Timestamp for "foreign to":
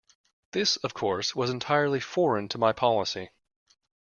1.99-2.57